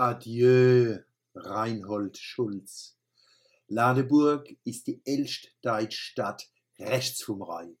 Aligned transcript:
Adieu, 0.00 1.00
Reinhold 1.34 2.18
Schulz. 2.18 2.96
Ladeburg 3.66 4.48
ist 4.62 4.86
die 4.86 5.02
älteste 5.04 5.48
deutsche 5.60 5.98
Stadt 5.98 6.48
rechts 6.78 7.24
vom 7.24 7.42
Rhein. 7.42 7.76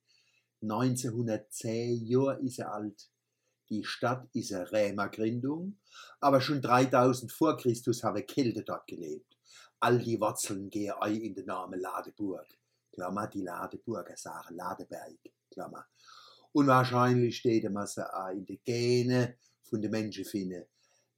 1910 0.60 2.04
Jahre 2.06 2.40
ist 2.40 2.58
er 2.58 2.72
alt. 2.72 3.08
Die 3.70 3.84
Stadt 3.84 4.26
ist 4.32 4.52
eine 4.52 4.72
Rämergründung, 4.72 5.78
aber 6.18 6.40
schon 6.40 6.60
3000 6.60 7.30
vor 7.30 7.56
Christus 7.56 8.02
habe 8.02 8.24
Kälte 8.24 8.64
dort 8.64 8.88
gelebt. 8.88 9.36
All 9.78 10.00
die 10.00 10.20
Wurzeln 10.20 10.70
gehen 10.70 10.94
ein 10.98 11.20
in 11.20 11.34
den 11.36 11.46
Namen 11.46 11.78
Ladeburg. 11.78 12.48
Klammer, 12.92 13.28
die 13.28 13.42
Ladeburger 13.42 14.16
sagen 14.16 14.56
Ladeberg. 14.56 15.20
Klammer. 15.52 15.86
Und 16.50 16.66
wahrscheinlich 16.66 17.36
steht 17.36 17.70
man 17.70 17.86
sie 17.86 18.12
auch 18.12 18.30
in 18.30 18.44
den 18.44 18.58
Genen 18.64 19.34
von 19.62 19.80
den 19.80 19.92
Menschen 19.92 20.24
finden. 20.24 20.64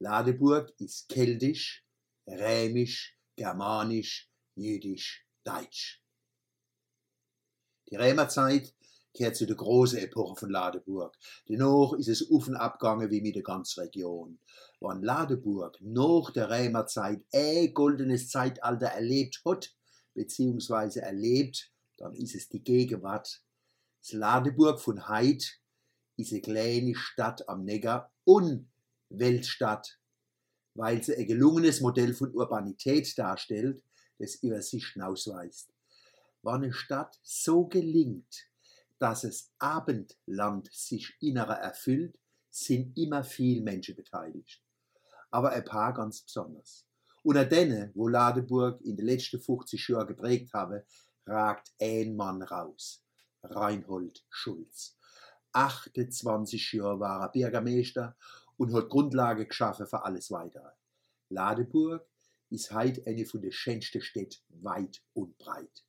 Ladeburg 0.00 0.72
ist 0.78 1.10
keltisch, 1.10 1.84
rämisch, 2.26 3.18
germanisch, 3.36 4.30
jüdisch, 4.54 5.26
deutsch. 5.44 6.02
Die 7.90 7.96
Römerzeit 7.96 8.74
gehört 9.12 9.36
zu 9.36 9.46
der 9.46 9.56
großen 9.56 9.98
Epoche 9.98 10.36
von 10.36 10.50
Ladeburg. 10.50 11.18
Dennoch 11.50 11.92
ist 11.92 12.08
es 12.08 12.22
und 12.22 12.56
abgegangen 12.56 13.10
wie 13.10 13.20
mit 13.20 13.34
der 13.34 13.42
ganzen 13.42 13.80
Region. 13.80 14.38
Wenn 14.80 15.02
Ladeburg 15.02 15.76
nach 15.82 16.30
der 16.30 16.48
Römerzeit 16.48 17.22
ein 17.32 17.74
goldenes 17.74 18.30
Zeitalter 18.30 18.86
erlebt 18.86 19.42
hat, 19.44 19.74
beziehungsweise 20.14 21.02
erlebt, 21.02 21.70
dann 21.98 22.14
ist 22.14 22.34
es 22.34 22.48
die 22.48 22.64
Gegenwart. 22.64 23.42
Das 24.00 24.12
Ladeburg 24.12 24.80
von 24.80 25.08
Heid 25.08 25.60
ist 26.16 26.32
eine 26.32 26.40
kleine 26.40 26.94
Stadt 26.94 27.46
am 27.50 27.64
Neckar 27.64 28.10
und 28.24 28.69
Weltstadt, 29.10 29.98
weil 30.74 31.02
sie 31.02 31.16
ein 31.16 31.26
gelungenes 31.26 31.80
Modell 31.80 32.14
von 32.14 32.32
Urbanität 32.34 33.16
darstellt, 33.18 33.82
das 34.18 34.36
über 34.36 34.62
sich 34.62 34.86
hinausweist. 34.88 35.70
Wenn 36.42 36.54
eine 36.54 36.72
Stadt 36.72 37.18
so 37.22 37.66
gelingt, 37.66 38.48
dass 38.98 39.22
das 39.22 39.52
Abendland 39.58 40.70
sich 40.72 41.14
innerer 41.20 41.58
erfüllt, 41.58 42.18
sind 42.50 42.96
immer 42.96 43.24
viele 43.24 43.62
Menschen 43.62 43.96
beteiligt. 43.96 44.62
Aber 45.30 45.50
ein 45.50 45.64
paar 45.64 45.94
ganz 45.94 46.22
besonders. 46.22 46.86
Unter 47.22 47.44
denen, 47.44 47.92
wo 47.94 48.08
Ladeburg 48.08 48.80
in 48.82 48.96
den 48.96 49.06
letzten 49.06 49.40
50 49.40 49.88
Jahren 49.88 50.08
geprägt 50.08 50.52
habe, 50.52 50.84
ragt 51.26 51.72
ein 51.80 52.16
Mann 52.16 52.42
raus. 52.42 53.02
Reinhold 53.42 54.24
Schulz. 54.28 54.96
28 55.52 56.72
Jahre 56.72 57.00
war 57.00 57.22
er 57.22 57.28
Bürgermeister 57.28 58.16
und 58.60 58.74
hat 58.74 58.90
Grundlage 58.90 59.46
geschaffen 59.46 59.86
für 59.86 60.04
alles 60.04 60.30
Weitere. 60.30 60.68
Ladeburg 61.30 62.06
ist 62.50 62.70
heute 62.72 63.02
eine 63.06 63.24
von 63.24 63.40
den 63.40 63.52
schönsten 63.52 64.02
Städten 64.02 64.42
weit 64.62 65.02
und 65.14 65.38
breit. 65.38 65.82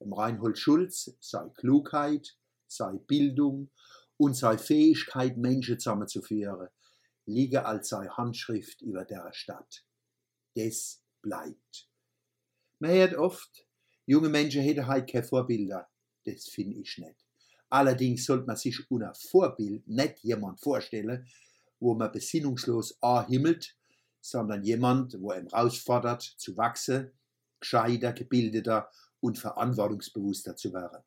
Im 0.00 0.12
Reinhold 0.12 0.58
Schulz 0.58 1.16
sei 1.18 1.48
Klugheit, 1.56 2.36
sei 2.66 2.92
Bildung 3.06 3.70
und 4.18 4.34
sei 4.36 4.58
Fähigkeit, 4.58 5.38
Menschen 5.38 5.78
zusammenzuführen, 5.78 6.68
liege 7.24 7.64
als 7.64 7.88
sei 7.88 8.06
Handschrift 8.08 8.82
über 8.82 9.06
der 9.06 9.32
Stadt. 9.32 9.86
Das 10.54 11.02
bleibt. 11.22 11.88
Man 12.80 12.90
hört 12.90 13.14
oft, 13.14 13.66
junge 14.04 14.28
Menschen 14.28 14.60
hätten 14.60 14.86
heute 14.86 15.10
keine 15.10 15.24
Vorbilder. 15.24 15.88
Das 16.26 16.50
finde 16.50 16.80
ich 16.80 16.98
nicht. 16.98 17.26
Allerdings 17.70 18.26
sollte 18.26 18.44
man 18.44 18.56
sich 18.56 18.78
unter 18.90 19.14
Vorbild 19.14 19.88
nicht 19.88 20.18
jemand 20.18 20.60
vorstellen, 20.60 21.26
wo 21.80 21.94
man 21.94 22.12
besinnungslos 22.12 22.98
erhimmelt, 23.00 23.76
sondern 24.20 24.62
jemand, 24.62 25.20
wo 25.20 25.32
ihm 25.32 25.48
herausfordert, 25.48 26.22
zu 26.22 26.56
wachsen, 26.56 27.10
gescheiter, 27.58 28.12
gebildeter 28.12 28.90
und 29.20 29.38
verantwortungsbewusster 29.38 30.56
zu 30.56 30.72
werden. 30.72 31.02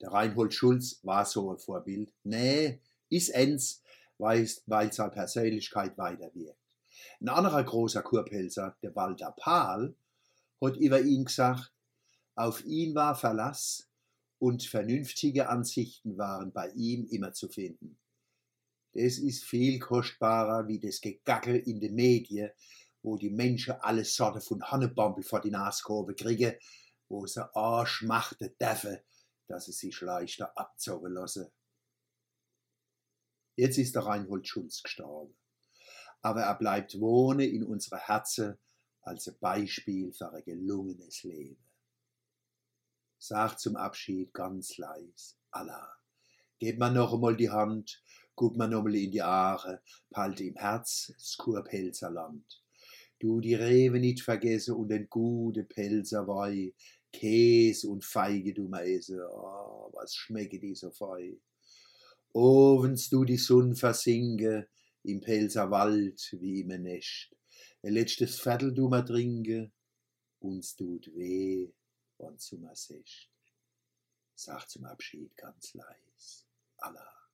Der 0.00 0.12
Reinhold 0.12 0.54
Schulz 0.54 1.00
war 1.02 1.24
so 1.24 1.50
ein 1.50 1.58
Vorbild. 1.58 2.12
Nee, 2.22 2.80
ist 3.08 3.30
ens, 3.30 3.82
weil, 4.18 4.48
weil 4.66 4.92
seine 4.92 5.10
Persönlichkeit 5.10 5.96
weiter 5.96 6.34
wirkt. 6.34 6.60
Ein 7.20 7.28
anderer 7.28 7.64
großer 7.64 8.02
Kurpelzer, 8.02 8.76
der 8.82 8.94
Walter 8.94 9.32
Pahl, 9.32 9.94
hat 10.62 10.76
über 10.76 11.00
ihn 11.00 11.24
gesagt, 11.24 11.72
auf 12.34 12.64
ihn 12.64 12.94
war 12.94 13.14
Verlass 13.14 13.88
und 14.38 14.62
vernünftige 14.62 15.48
Ansichten 15.48 16.18
waren 16.18 16.52
bei 16.52 16.68
ihm 16.70 17.06
immer 17.06 17.32
zu 17.32 17.48
finden. 17.48 17.98
Das 18.96 19.18
ist 19.18 19.44
viel 19.44 19.78
kostbarer 19.78 20.66
wie 20.68 20.78
das 20.78 21.02
Gegackel 21.02 21.56
in 21.56 21.80
den 21.80 21.94
Medien, 21.94 22.50
wo 23.02 23.18
die 23.18 23.28
Menschen 23.28 23.74
alle 23.74 24.06
Sorte 24.06 24.40
von 24.40 24.62
Hannebampel 24.62 25.22
vor 25.22 25.42
die 25.42 25.50
Naskurve 25.50 26.14
kriegen, 26.14 26.54
wo 27.06 27.26
sie 27.26 27.46
anschmachten 27.54 28.56
dürfen, 28.58 28.98
dass 29.48 29.66
sie 29.66 29.72
sich 29.72 30.00
leichter 30.00 30.56
abzogen 30.56 31.12
lassen. 31.12 31.46
Jetzt 33.54 33.76
ist 33.76 33.94
der 33.94 34.06
Reinhold 34.06 34.48
Schulz 34.48 34.82
gestorben. 34.82 35.36
Aber 36.22 36.40
er 36.40 36.54
bleibt 36.54 36.98
wohnen 36.98 37.50
in 37.50 37.64
unserer 37.64 37.98
Herzen 37.98 38.56
als 39.02 39.28
ein 39.28 39.38
Beispiel 39.38 40.10
für 40.10 40.32
ein 40.32 40.42
gelungenes 40.42 41.22
Leben. 41.22 41.62
Sag 43.18 43.58
zum 43.58 43.76
Abschied 43.76 44.32
ganz 44.32 44.78
leis, 44.78 45.36
Allah. 45.50 45.92
Gebt 46.58 46.78
man 46.78 46.94
noch 46.94 47.12
einmal 47.12 47.36
die 47.36 47.50
Hand, 47.50 48.02
guck 48.36 48.56
man 48.56 48.70
noch 48.70 48.78
einmal 48.78 48.94
in 48.94 49.10
die 49.10 49.22
Aare, 49.22 49.82
palt 50.10 50.40
im 50.40 50.54
Herz 50.54 51.12
das 51.16 51.36
Kurpelzer 51.36 52.10
Land. 52.10 52.62
Du 53.18 53.40
die 53.40 53.54
Rewe 53.54 53.98
nicht 53.98 54.22
vergesse 54.22 54.74
und 54.74 54.90
den 54.90 55.08
gute 55.08 55.64
Pelzer 55.64 56.28
Wei, 56.28 56.74
Käse 57.12 57.88
und 57.88 58.04
Feige 58.04 58.52
du 58.52 58.68
ma 58.68 58.82
esse, 58.82 59.26
oh, 59.32 59.90
was 59.92 60.14
schmecke 60.14 60.60
die 60.60 60.74
so 60.74 60.90
fei. 60.90 61.38
Ovens 62.34 63.08
du 63.08 63.24
die 63.24 63.38
Sonn 63.38 63.74
versinke, 63.74 64.68
im 65.02 65.20
Pelzer 65.20 65.70
Wald 65.70 66.36
wie 66.38 66.60
im 66.60 66.82
Nest. 66.82 67.34
Ein 67.82 67.94
letztes 67.94 68.38
Viertel 68.38 68.74
du 68.74 68.88
ma 68.88 69.00
trinke, 69.00 69.72
uns 70.40 70.76
tut 70.76 71.10
weh, 71.14 71.72
und 72.18 72.40
zu 72.40 72.58
ma 72.58 72.74
secht. 72.74 73.30
Sag 74.34 74.68
zum 74.68 74.84
Abschied 74.84 75.34
ganz 75.36 75.72
leis, 75.72 76.46
Allah. 76.76 77.25